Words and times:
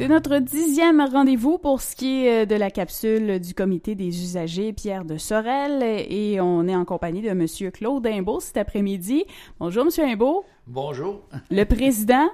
C'est 0.00 0.08
notre 0.08 0.38
dixième 0.38 1.02
rendez-vous 1.02 1.58
pour 1.58 1.82
ce 1.82 1.94
qui 1.94 2.24
est 2.24 2.44
euh, 2.44 2.46
de 2.46 2.54
la 2.54 2.70
capsule 2.70 3.38
du 3.38 3.52
comité 3.52 3.94
des 3.94 4.06
usagers 4.06 4.72
Pierre 4.72 5.04
de 5.04 5.18
Sorel 5.18 5.82
et 5.82 6.40
on 6.40 6.66
est 6.66 6.74
en 6.74 6.86
compagnie 6.86 7.20
de 7.20 7.32
Monsieur 7.32 7.70
Claude 7.70 8.06
Imbeau 8.06 8.40
cet 8.40 8.56
après-midi. 8.56 9.26
Bonjour 9.58 9.84
Monsieur 9.84 10.04
Imbeau. 10.04 10.42
Bonjour. 10.66 11.20
Le 11.50 11.64
président 11.64 12.30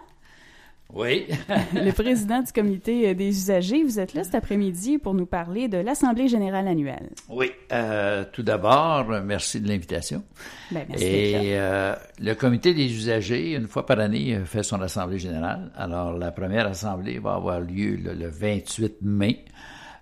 oui. 0.95 1.27
le 1.75 1.91
président 1.91 2.43
du 2.43 2.53
comité 2.53 3.15
des 3.15 3.29
usagers, 3.29 3.83
vous 3.83 3.99
êtes 3.99 4.15
là 4.15 4.25
cet 4.25 4.35
après-midi 4.35 4.99
pour 4.99 5.15
nous 5.15 5.27
parler 5.27 5.69
de 5.69 5.79
l'Assemblée 5.79 6.29
générale 6.29 6.69
annuelle. 6.69 7.11
Oui. 7.29 7.51
Euh, 7.73 8.25
tout 8.33 8.43
d'abord, 8.43 9.05
merci 9.25 9.61
de 9.61 9.69
l'invitation. 9.69 10.23
Ben, 10.71 10.87
merci 10.89 11.05
Et 11.05 11.59
euh, 11.59 11.95
le 12.21 12.35
comité 12.35 12.73
des 12.73 12.87
usagers, 12.87 13.55
une 13.55 13.67
fois 13.67 13.85
par 13.85 13.99
année, 13.99 14.41
fait 14.45 14.63
son 14.63 14.81
Assemblée 14.81 15.19
générale. 15.19 15.71
Alors, 15.77 16.17
la 16.17 16.31
première 16.31 16.67
Assemblée 16.67 17.19
va 17.19 17.35
avoir 17.35 17.61
lieu 17.61 17.97
le, 17.97 18.29
28 18.29 19.03
mai 19.03 19.45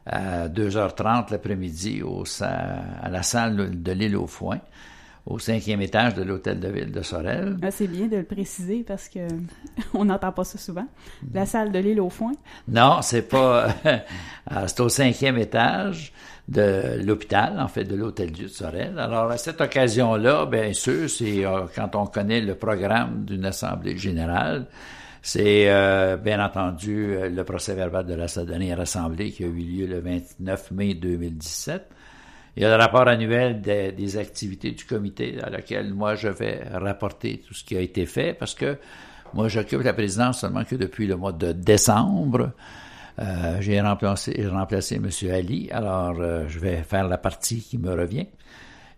à 0.06 0.48
2h30 0.48 1.30
l'après-midi 1.30 2.02
à 2.40 3.08
la 3.08 3.22
salle 3.22 3.82
de 3.82 3.92
l'île 3.92 4.16
aux 4.16 4.26
Foin 4.26 4.60
au 5.26 5.38
cinquième 5.38 5.80
étage 5.80 6.14
de 6.14 6.22
l'hôtel 6.22 6.60
de 6.60 6.68
ville 6.68 6.92
de 6.92 7.02
Sorel. 7.02 7.56
Ah, 7.62 7.70
c'est 7.70 7.86
bien 7.86 8.06
de 8.06 8.16
le 8.16 8.24
préciser 8.24 8.84
parce 8.86 9.08
que 9.08 9.20
on 9.94 10.04
n'entend 10.04 10.32
pas 10.32 10.44
ça 10.44 10.58
souvent. 10.58 10.86
La 11.32 11.46
salle 11.46 11.72
de 11.72 11.78
l'île 11.78 12.00
au 12.00 12.10
foin. 12.10 12.32
Non, 12.68 13.00
c'est 13.02 13.28
pas. 13.28 13.68
Ah, 14.46 14.68
c'est 14.68 14.80
au 14.80 14.90
cinquième 14.90 15.38
étage 15.38 16.12
de 16.48 17.02
l'hôpital, 17.02 17.58
en 17.58 17.66
fait, 17.66 17.84
de 17.84 17.96
l'hôtel 17.96 18.30
Dieu 18.30 18.44
de 18.44 18.50
Sorel. 18.50 18.98
Alors, 18.98 19.30
à 19.30 19.38
cette 19.38 19.58
occasion-là, 19.58 20.44
bien 20.44 20.74
sûr, 20.74 21.08
c'est 21.08 21.46
euh, 21.46 21.62
quand 21.74 21.96
on 21.96 22.04
connaît 22.04 22.42
le 22.42 22.54
programme 22.54 23.24
d'une 23.24 23.46
assemblée 23.46 23.96
générale. 23.96 24.66
C'est 25.22 25.70
euh, 25.70 26.18
bien 26.18 26.44
entendu 26.44 27.14
euh, 27.14 27.30
le 27.30 27.44
procès-verbal 27.44 28.04
de 28.04 28.12
la 28.12 28.26
dernière 28.44 28.78
assemblée 28.80 29.30
qui 29.30 29.44
a 29.44 29.46
eu 29.46 29.52
lieu 29.52 29.86
le 29.86 30.00
29 30.00 30.72
mai 30.72 30.92
2017. 30.92 31.88
Il 32.56 32.62
y 32.62 32.66
a 32.66 32.76
le 32.76 32.80
rapport 32.80 33.08
annuel 33.08 33.60
des, 33.60 34.16
activités 34.16 34.70
du 34.70 34.84
comité 34.84 35.38
à 35.42 35.50
laquelle 35.50 35.92
moi 35.92 36.14
je 36.14 36.28
vais 36.28 36.62
rapporter 36.72 37.42
tout 37.46 37.52
ce 37.52 37.64
qui 37.64 37.76
a 37.76 37.80
été 37.80 38.06
fait 38.06 38.32
parce 38.32 38.54
que 38.54 38.78
moi 39.32 39.48
j'occupe 39.48 39.82
la 39.82 39.92
présidence 39.92 40.40
seulement 40.40 40.64
que 40.64 40.76
depuis 40.76 41.06
le 41.06 41.16
mois 41.16 41.32
de 41.32 41.52
décembre. 41.52 42.52
Euh, 43.18 43.60
j'ai 43.60 43.80
remplacé, 43.80 44.46
remplacé 44.48 44.96
M. 44.96 45.08
Ali, 45.30 45.68
alors 45.70 46.16
euh, 46.18 46.44
je 46.48 46.58
vais 46.58 46.82
faire 46.82 47.08
la 47.08 47.18
partie 47.18 47.60
qui 47.60 47.78
me 47.78 47.92
revient. 47.92 48.26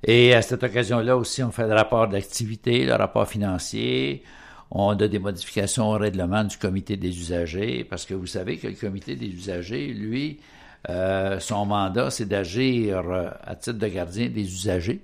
Et 0.04 0.34
à 0.34 0.42
cette 0.42 0.62
occasion-là 0.62 1.16
aussi, 1.16 1.42
on 1.42 1.50
fait 1.50 1.66
le 1.66 1.74
rapport 1.74 2.08
d'activité, 2.08 2.84
le 2.84 2.94
rapport 2.94 3.28
financier, 3.28 4.22
on 4.70 4.90
a 4.90 5.08
des 5.08 5.18
modifications 5.18 5.90
au 5.90 5.98
règlement 5.98 6.44
du 6.44 6.56
comité 6.56 6.96
des 6.96 7.08
usagers, 7.08 7.84
parce 7.84 8.04
que 8.04 8.14
vous 8.14 8.26
savez 8.26 8.58
que 8.58 8.66
le 8.66 8.74
comité 8.74 9.16
des 9.16 9.28
usagers, 9.28 9.88
lui, 9.88 10.40
euh, 10.88 11.40
son 11.40 11.66
mandat, 11.66 12.10
c'est 12.10 12.26
d'agir 12.26 12.98
euh, 12.98 13.28
à 13.42 13.54
titre 13.56 13.78
de 13.78 13.88
gardien 13.88 14.28
des 14.28 14.42
usagers. 14.42 15.00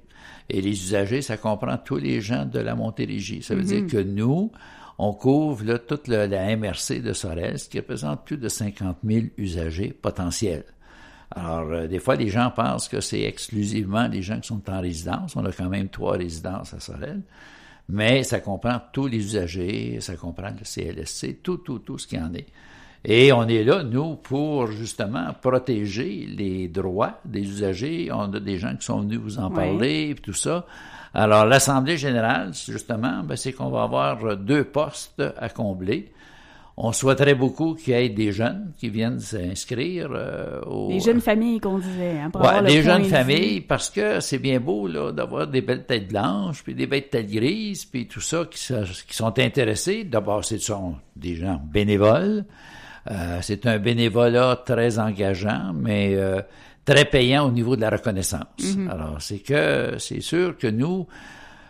Et 0.48 0.60
les 0.60 0.70
usagers, 0.70 1.22
ça 1.22 1.36
comprend 1.36 1.76
tous 1.78 1.96
les 1.96 2.20
gens 2.20 2.44
de 2.44 2.58
la 2.58 2.74
Montérégie. 2.74 3.42
Ça 3.42 3.54
veut 3.54 3.62
dire 3.62 3.82
mhm. 3.82 3.90
que 3.90 3.96
nous, 3.98 4.52
on 4.98 5.12
couvre 5.12 5.64
là, 5.64 5.78
toute 5.78 6.08
la 6.08 6.56
MRC 6.56 7.00
de 7.02 7.12
Sorel, 7.12 7.56
qui 7.56 7.78
représente 7.78 8.24
plus 8.24 8.36
de 8.36 8.48
50 8.48 8.98
000 9.04 9.26
usagers 9.38 9.92
potentiels. 9.92 10.64
Alors, 11.34 11.72
euh, 11.72 11.86
des 11.86 11.98
fois, 11.98 12.16
les 12.16 12.28
gens 12.28 12.50
pensent 12.50 12.88
que 12.88 13.00
c'est 13.00 13.22
exclusivement 13.22 14.06
les 14.06 14.22
gens 14.22 14.38
qui 14.38 14.48
sont 14.48 14.62
en 14.70 14.80
résidence. 14.80 15.34
On 15.36 15.44
a 15.44 15.52
quand 15.52 15.68
même 15.68 15.88
trois 15.88 16.16
résidences 16.16 16.74
à 16.74 16.80
Sorel. 16.80 17.22
Mais 17.88 18.22
ça 18.22 18.40
comprend 18.40 18.80
tous 18.92 19.06
les 19.06 19.18
usagers, 19.18 19.98
ça 20.00 20.14
comprend 20.14 20.50
le 20.50 20.64
CLSC, 20.64 21.42
tout, 21.42 21.58
tout, 21.58 21.80
tout 21.80 21.98
ce 21.98 22.06
qui 22.06 22.18
en 22.18 22.32
est. 22.34 22.46
Et 23.04 23.32
on 23.32 23.48
est 23.48 23.64
là, 23.64 23.82
nous, 23.82 24.14
pour 24.14 24.68
justement 24.68 25.34
protéger 25.40 26.28
les 26.36 26.68
droits 26.68 27.18
des 27.24 27.40
usagers. 27.40 28.10
On 28.12 28.32
a 28.32 28.38
des 28.38 28.58
gens 28.58 28.76
qui 28.76 28.84
sont 28.84 29.00
venus 29.00 29.18
vous 29.18 29.38
en 29.38 29.50
parler, 29.50 30.10
et 30.10 30.14
tout 30.14 30.32
ça. 30.32 30.66
Alors, 31.12 31.44
l'Assemblée 31.44 31.96
générale, 31.96 32.52
justement, 32.54 33.22
ben, 33.24 33.36
c'est 33.36 33.52
qu'on 33.52 33.70
va 33.70 33.82
avoir 33.82 34.36
deux 34.36 34.64
postes 34.64 35.22
à 35.36 35.48
combler. 35.48 36.12
On 36.76 36.92
souhaiterait 36.92 37.34
beaucoup 37.34 37.74
qu'il 37.74 37.92
y 37.92 37.96
ait 37.96 38.08
des 38.08 38.32
jeunes 38.32 38.72
qui 38.78 38.88
viennent 38.88 39.20
s'inscrire. 39.20 40.08
Euh, 40.10 40.88
des 40.88 41.00
jeunes 41.00 41.20
familles 41.20 41.60
qu'on 41.60 41.78
disait. 41.78 42.18
Hein, 42.18 42.30
ouais, 42.34 42.62
des 42.62 42.82
jeunes 42.82 43.04
familles, 43.04 43.60
parce 43.60 43.90
que 43.90 44.20
c'est 44.20 44.38
bien 44.38 44.58
beau 44.58 44.86
là 44.86 45.12
d'avoir 45.12 45.46
des 45.48 45.60
belles 45.60 45.84
têtes 45.84 46.08
blanches, 46.08 46.62
puis 46.64 46.74
des 46.74 46.86
belles 46.86 47.08
têtes 47.08 47.30
grises, 47.30 47.84
puis 47.84 48.06
tout 48.06 48.22
ça 48.22 48.46
qui, 48.50 48.58
qui 49.06 49.14
sont 49.14 49.38
intéressés. 49.38 50.04
D'abord, 50.04 50.44
ce 50.46 50.56
sont 50.56 50.94
des 51.14 51.34
gens 51.34 51.60
bénévoles. 51.62 52.46
Euh, 53.10 53.38
c'est 53.42 53.66
un 53.66 53.78
bénévolat 53.78 54.62
très 54.64 54.98
engageant, 54.98 55.72
mais 55.74 56.14
euh, 56.14 56.40
très 56.84 57.04
payant 57.04 57.46
au 57.46 57.50
niveau 57.50 57.76
de 57.76 57.80
la 57.80 57.90
reconnaissance. 57.90 58.44
Mm-hmm. 58.60 58.90
Alors, 58.90 59.16
c'est 59.20 59.40
que 59.40 59.96
c'est 59.98 60.20
sûr 60.20 60.56
que 60.56 60.68
nous, 60.68 61.06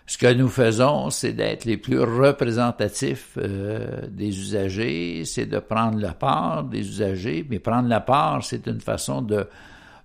ce 0.06 0.18
que 0.18 0.32
nous 0.32 0.48
faisons, 0.48 1.10
c'est 1.10 1.32
d'être 1.32 1.64
les 1.64 1.78
plus 1.78 2.00
représentatifs 2.00 3.38
euh, 3.38 4.02
des 4.08 4.38
usagers, 4.38 5.24
c'est 5.24 5.46
de 5.46 5.58
prendre 5.58 5.98
la 5.98 6.12
part 6.12 6.64
des 6.64 6.80
usagers, 6.80 7.46
mais 7.48 7.58
prendre 7.58 7.88
la 7.88 8.00
part, 8.00 8.44
c'est 8.44 8.66
une 8.66 8.80
façon 8.80 9.22
de 9.22 9.46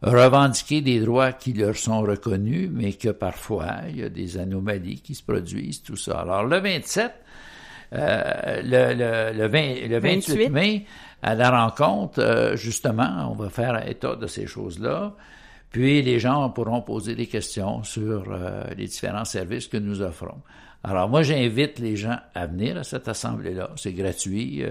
revendiquer 0.02 0.82
des 0.82 1.00
droits 1.00 1.34
qui 1.34 1.54
leur 1.54 1.76
sont 1.76 2.02
reconnus, 2.02 2.70
mais 2.72 2.94
que 2.94 3.10
parfois, 3.10 3.78
il 3.90 4.00
y 4.00 4.04
a 4.04 4.10
des 4.10 4.38
anomalies 4.38 5.02
qui 5.02 5.16
se 5.16 5.24
produisent, 5.24 5.82
tout 5.82 5.98
ça. 5.98 6.20
Alors, 6.20 6.46
le 6.46 6.60
27, 6.60 7.12
euh, 7.94 8.62
le, 8.64 8.94
le, 8.94 9.38
le, 9.38 9.48
20, 9.48 9.88
le 9.88 10.00
28, 10.00 10.50
mai, 10.50 10.86
à 11.22 11.36
la 11.36 11.50
rencontre, 11.50 12.20
euh, 12.20 12.56
justement, 12.56 13.30
on 13.32 13.36
va 13.36 13.50
faire 13.50 13.88
état 13.88 14.16
de 14.16 14.28
ces 14.28 14.46
choses-là. 14.46 15.16
Puis 15.72 16.02
les 16.02 16.20
gens 16.20 16.50
pourront 16.50 16.82
poser 16.82 17.16
des 17.16 17.28
questions 17.28 17.84
sur 17.84 18.26
euh, 18.30 18.64
les 18.76 18.88
différents 18.88 19.26
services 19.26 19.68
que 19.68 19.78
nous 19.78 20.02
offrons. 20.02 20.42
Alors 20.84 21.10
moi, 21.10 21.22
j'invite 21.22 21.80
les 21.80 21.96
gens 21.96 22.18
à 22.34 22.46
venir 22.46 22.78
à 22.78 22.84
cette 22.84 23.08
assemblée-là. 23.08 23.72
C'est 23.76 23.94
gratuit. 23.94 24.64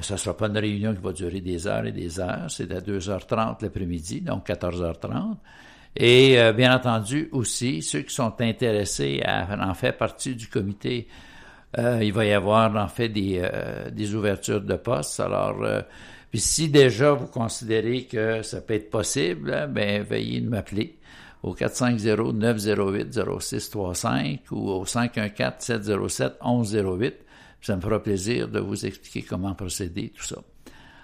Ça 0.00 0.14
ne 0.14 0.18
sera 0.18 0.34
pas 0.34 0.46
une 0.46 0.56
réunion 0.56 0.94
qui 0.94 1.02
va 1.02 1.12
durer 1.12 1.40
des 1.40 1.66
heures 1.66 1.84
et 1.84 1.92
des 1.92 2.20
heures. 2.20 2.46
C'est 2.48 2.72
à 2.72 2.80
2h30 2.80 3.62
l'après-midi, 3.62 4.22
donc 4.22 4.48
14h30. 4.48 5.34
Et 5.96 6.38
bien 6.56 6.74
entendu 6.74 7.28
aussi, 7.32 7.82
ceux 7.82 8.00
qui 8.00 8.14
sont 8.14 8.40
intéressés 8.40 9.20
à 9.24 9.68
en 9.68 9.74
faire 9.74 9.96
partie 9.96 10.36
du 10.36 10.46
comité 10.46 11.08
euh, 11.78 12.00
il 12.02 12.12
va 12.12 12.24
y 12.24 12.32
avoir 12.32 12.74
en 12.76 12.88
fait 12.88 13.08
des, 13.08 13.40
euh, 13.42 13.90
des 13.90 14.14
ouvertures 14.14 14.60
de 14.60 14.76
postes. 14.76 15.18
Alors, 15.20 15.60
euh, 15.62 15.80
si 16.32 16.68
déjà 16.68 17.12
vous 17.12 17.26
considérez 17.26 18.04
que 18.04 18.42
ça 18.42 18.60
peut 18.60 18.74
être 18.74 18.90
possible, 18.90 19.52
hein, 19.52 19.66
ben 19.68 20.02
veuillez 20.02 20.40
m'appeler 20.40 20.98
au 21.42 21.54
450-908-0635 21.54 24.40
ou 24.50 24.70
au 24.70 24.84
514-707-1108. 24.84 27.12
Ça 27.60 27.76
me 27.76 27.80
fera 27.80 28.02
plaisir 28.02 28.48
de 28.48 28.58
vous 28.60 28.86
expliquer 28.86 29.22
comment 29.22 29.54
procéder, 29.54 30.12
tout 30.14 30.24
ça. 30.24 30.36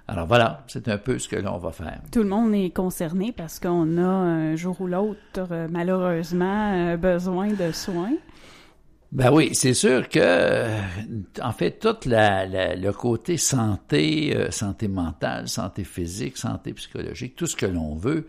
Alors 0.08 0.26
voilà, 0.26 0.64
c'est 0.66 0.88
un 0.88 0.98
peu 0.98 1.18
ce 1.18 1.28
que 1.28 1.36
l'on 1.36 1.56
va 1.58 1.72
faire. 1.72 2.00
Tout 2.10 2.22
le 2.22 2.28
monde 2.28 2.54
est 2.54 2.70
concerné 2.70 3.32
parce 3.32 3.60
qu'on 3.60 3.96
a 3.96 4.02
un 4.02 4.56
jour 4.56 4.80
ou 4.80 4.88
l'autre, 4.88 5.68
malheureusement, 5.70 6.96
besoin 6.96 7.52
de 7.52 7.70
soins. 7.70 8.16
Ben 9.12 9.32
oui, 9.32 9.50
c'est 9.54 9.74
sûr 9.74 10.08
que, 10.08 10.20
euh, 10.22 10.80
en 11.42 11.50
fait, 11.52 11.80
tout 11.80 11.96
la, 12.08 12.46
le 12.76 12.92
côté 12.92 13.36
santé, 13.38 14.36
euh, 14.36 14.52
santé 14.52 14.86
mentale, 14.86 15.48
santé 15.48 15.82
physique, 15.82 16.36
santé 16.36 16.72
psychologique, 16.74 17.34
tout 17.34 17.46
ce 17.46 17.56
que 17.56 17.66
l'on 17.66 17.96
veut, 17.96 18.28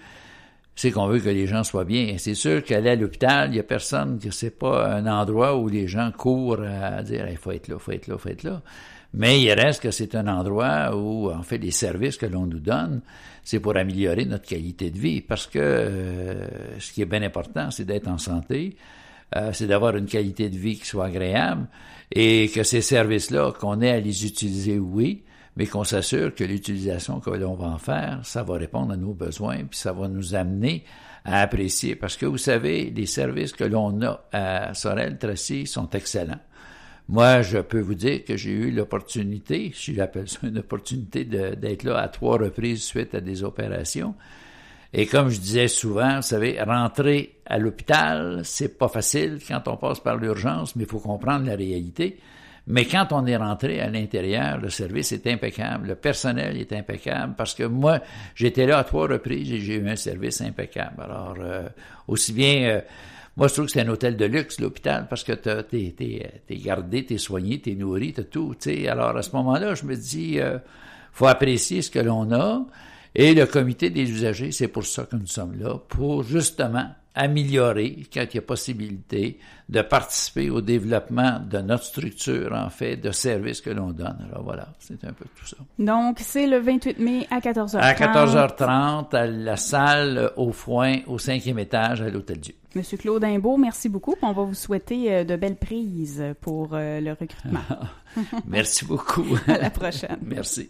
c'est 0.75 0.89
qu'on 0.89 1.05
veut 1.05 1.19
que 1.19 1.29
les 1.29 1.45
gens 1.45 1.63
soient 1.63 1.85
bien. 1.85 2.15
C'est 2.17 2.33
sûr 2.33 2.63
qu'aller 2.63 2.89
à 2.89 2.95
l'hôpital, 2.95 3.51
il 3.51 3.57
y 3.57 3.59
a 3.59 3.63
personne 3.63 4.17
que 4.17 4.31
c'est 4.31 4.57
pas 4.57 4.95
un 4.95 5.05
endroit 5.05 5.55
où 5.55 5.67
les 5.69 5.87
gens 5.87 6.11
courent 6.11 6.63
à 6.63 7.03
dire 7.03 7.27
il 7.29 7.37
faut 7.37 7.51
être 7.51 7.67
là, 7.67 7.77
faut 7.77 7.91
être 7.91 8.07
là, 8.07 8.17
faut 8.17 8.29
être 8.29 8.43
là. 8.43 8.63
Mais 9.13 9.39
il 9.39 9.51
reste 9.51 9.83
que 9.83 9.91
c'est 9.91 10.15
un 10.15 10.27
endroit 10.27 10.95
où, 10.95 11.29
en 11.29 11.43
fait, 11.43 11.59
les 11.59 11.71
services 11.71 12.17
que 12.17 12.25
l'on 12.25 12.47
nous 12.47 12.59
donne, 12.59 13.01
c'est 13.43 13.59
pour 13.59 13.75
améliorer 13.75 14.25
notre 14.25 14.45
qualité 14.45 14.89
de 14.89 14.97
vie. 14.97 15.21
Parce 15.21 15.45
que 15.45 15.59
euh, 15.59 16.47
ce 16.79 16.91
qui 16.93 17.03
est 17.03 17.05
bien 17.05 17.21
important, 17.21 17.69
c'est 17.69 17.85
d'être 17.85 18.07
en 18.07 18.17
santé, 18.17 18.77
euh, 19.35 19.51
c'est 19.53 19.67
d'avoir 19.67 19.95
une 19.95 20.07
qualité 20.07 20.49
de 20.49 20.57
vie 20.57 20.77
qui 20.77 20.85
soit 20.85 21.05
agréable 21.05 21.67
et 22.11 22.49
que 22.53 22.63
ces 22.63 22.81
services-là, 22.81 23.53
qu'on 23.53 23.81
ait 23.81 23.91
à 23.91 23.99
les 23.99 24.25
utiliser, 24.25 24.77
oui, 24.77 25.23
mais 25.55 25.67
qu'on 25.67 25.83
s'assure 25.83 26.33
que 26.33 26.43
l'utilisation 26.43 27.19
que 27.19 27.29
l'on 27.29 27.55
va 27.55 27.67
en 27.67 27.77
faire, 27.77 28.19
ça 28.23 28.43
va 28.43 28.57
répondre 28.57 28.93
à 28.93 28.97
nos 28.97 29.13
besoins, 29.13 29.63
puis 29.65 29.79
ça 29.79 29.93
va 29.93 30.07
nous 30.07 30.35
amener 30.35 30.83
à 31.23 31.41
apprécier. 31.41 31.95
Parce 31.95 32.17
que 32.17 32.25
vous 32.25 32.37
savez, 32.37 32.89
les 32.89 33.05
services 33.05 33.53
que 33.53 33.63
l'on 33.63 34.01
a 34.01 34.25
à 34.31 34.73
Sorel-Tracy 34.73 35.67
sont 35.67 35.89
excellents. 35.91 36.39
Moi, 37.07 37.41
je 37.41 37.57
peux 37.57 37.79
vous 37.79 37.95
dire 37.95 38.23
que 38.23 38.37
j'ai 38.37 38.51
eu 38.51 38.71
l'opportunité, 38.71 39.71
si 39.75 39.93
j'appelle 39.93 40.29
ça 40.29 40.39
une 40.43 40.59
opportunité 40.59 41.25
d'être 41.25 41.83
là 41.83 41.97
à 41.97 42.07
trois 42.07 42.37
reprises 42.37 42.83
suite 42.83 43.13
à 43.15 43.21
des 43.21 43.43
opérations. 43.43 44.15
Et 44.93 45.05
comme 45.05 45.29
je 45.29 45.39
disais 45.39 45.67
souvent, 45.67 46.17
vous 46.17 46.21
savez, 46.21 46.61
rentrer 46.61 47.37
à 47.45 47.57
l'hôpital, 47.57 48.41
c'est 48.43 48.77
pas 48.77 48.89
facile 48.89 49.39
quand 49.47 49.67
on 49.67 49.77
passe 49.77 50.01
par 50.01 50.17
l'urgence, 50.17 50.75
mais 50.75 50.83
il 50.83 50.89
faut 50.89 50.99
comprendre 50.99 51.45
la 51.45 51.55
réalité. 51.55 52.19
Mais 52.67 52.85
quand 52.85 53.07
on 53.11 53.25
est 53.25 53.37
rentré 53.37 53.79
à 53.81 53.89
l'intérieur, 53.89 54.57
le 54.59 54.69
service 54.69 55.11
est 55.13 55.25
impeccable, 55.27 55.87
le 55.87 55.95
personnel 55.95 56.57
est 56.57 56.73
impeccable, 56.73 57.33
parce 57.35 57.55
que 57.55 57.63
moi, 57.63 57.99
j'étais 58.35 58.65
là 58.65 58.79
à 58.79 58.83
trois 58.83 59.07
reprises 59.07 59.51
et 59.51 59.59
j'ai 59.59 59.75
eu 59.75 59.89
un 59.89 59.95
service 59.95 60.41
impeccable. 60.41 61.01
Alors, 61.01 61.35
euh, 61.39 61.67
aussi 62.07 62.33
bien, 62.33 62.69
euh, 62.69 62.81
moi, 63.37 63.47
je 63.47 63.53
trouve 63.53 63.65
que 63.65 63.71
c'est 63.71 63.81
un 63.81 63.87
hôtel 63.87 64.15
de 64.17 64.25
luxe, 64.25 64.59
l'hôpital, 64.59 65.07
parce 65.09 65.23
que 65.23 65.31
t'es, 65.31 65.63
t'es, 65.63 66.31
t'es 66.45 66.55
gardé, 66.57 67.05
t'es 67.05 67.17
soigné, 67.17 67.59
t'es 67.59 67.73
nourri, 67.73 68.13
t'as 68.13 68.23
tout, 68.23 68.53
tu 68.59 68.69
sais. 68.69 68.87
Alors, 68.87 69.15
à 69.17 69.21
ce 69.21 69.31
moment-là, 69.37 69.73
je 69.73 69.85
me 69.85 69.95
dis, 69.95 70.39
euh, 70.39 70.59
faut 71.13 71.27
apprécier 71.27 71.81
ce 71.81 71.89
que 71.89 71.99
l'on 71.99 72.31
a. 72.31 72.65
Et 73.13 73.33
le 73.33 73.45
comité 73.45 73.89
des 73.89 74.09
usagers, 74.09 74.51
c'est 74.51 74.67
pour 74.69 74.85
ça 74.85 75.03
que 75.03 75.15
nous 75.15 75.27
sommes 75.27 75.59
là, 75.59 75.77
pour 75.89 76.23
justement 76.23 76.87
améliorer, 77.13 78.03
quand 78.13 78.25
il 78.31 78.35
y 78.35 78.37
a 78.37 78.41
possibilité, 78.41 79.39
de 79.67 79.81
participer 79.81 80.49
au 80.49 80.61
développement 80.61 81.39
de 81.39 81.59
notre 81.59 81.83
structure, 81.83 82.53
en 82.53 82.69
fait, 82.69 82.97
de 82.97 83.11
services 83.11 83.61
que 83.61 83.69
l'on 83.69 83.91
donne. 83.91 84.17
Alors 84.29 84.43
voilà, 84.43 84.69
c'est 84.79 85.03
un 85.03 85.13
peu 85.13 85.25
tout 85.35 85.45
ça. 85.45 85.57
Donc, 85.79 86.19
c'est 86.19 86.47
le 86.47 86.59
28 86.59 86.99
mai 86.99 87.27
à 87.29 87.39
14h30. 87.39 87.77
À 87.79 87.93
14h30, 87.93 89.15
à 89.15 89.27
la 89.27 89.57
salle 89.57 90.31
au 90.37 90.51
foin, 90.51 90.99
au 91.07 91.17
cinquième 91.17 91.59
étage, 91.59 92.01
à 92.01 92.09
l'Hôtel 92.09 92.39
Dieu. 92.39 92.55
Monsieur 92.75 92.97
Claude 92.97 93.23
Imbeau, 93.23 93.57
merci 93.57 93.89
beaucoup. 93.89 94.15
On 94.21 94.31
va 94.31 94.43
vous 94.43 94.53
souhaiter 94.53 95.13
euh, 95.13 95.23
de 95.25 95.35
belles 95.35 95.57
prises 95.57 96.23
pour 96.39 96.69
euh, 96.71 97.01
le 97.01 97.11
recrutement. 97.11 97.59
merci 98.47 98.85
beaucoup. 98.85 99.25
à 99.47 99.57
la 99.57 99.69
prochaine. 99.69 100.17
merci. 100.21 100.69